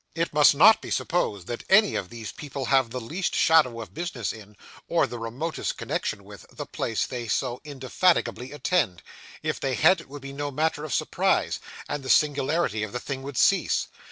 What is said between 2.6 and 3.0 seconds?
have the